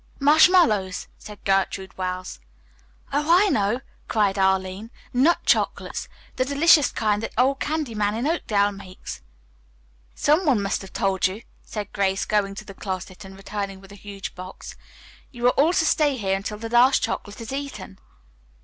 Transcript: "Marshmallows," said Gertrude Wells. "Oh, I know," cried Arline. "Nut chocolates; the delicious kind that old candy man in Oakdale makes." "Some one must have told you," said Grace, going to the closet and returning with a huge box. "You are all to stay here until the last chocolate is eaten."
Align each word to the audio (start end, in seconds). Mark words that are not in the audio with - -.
"Marshmallows," 0.19 1.07
said 1.19 1.43
Gertrude 1.45 1.95
Wells. 1.95 2.39
"Oh, 3.13 3.27
I 3.37 3.49
know," 3.49 3.81
cried 4.07 4.39
Arline. 4.39 4.89
"Nut 5.13 5.37
chocolates; 5.45 6.09
the 6.37 6.43
delicious 6.43 6.91
kind 6.91 7.21
that 7.21 7.33
old 7.37 7.59
candy 7.59 7.93
man 7.93 8.15
in 8.15 8.25
Oakdale 8.25 8.71
makes." 8.71 9.21
"Some 10.15 10.43
one 10.43 10.59
must 10.59 10.81
have 10.81 10.91
told 10.91 11.27
you," 11.27 11.43
said 11.61 11.93
Grace, 11.93 12.25
going 12.25 12.55
to 12.55 12.65
the 12.65 12.73
closet 12.73 13.23
and 13.23 13.37
returning 13.37 13.79
with 13.79 13.91
a 13.91 13.95
huge 13.95 14.33
box. 14.33 14.75
"You 15.29 15.45
are 15.45 15.49
all 15.51 15.73
to 15.73 15.85
stay 15.85 16.17
here 16.17 16.35
until 16.35 16.57
the 16.57 16.67
last 16.67 17.03
chocolate 17.03 17.39
is 17.39 17.53
eaten." 17.53 17.99